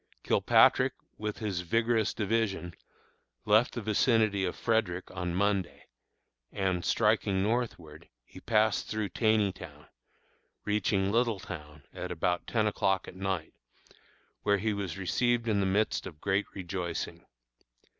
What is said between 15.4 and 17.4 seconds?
in the midst of great rejoicing.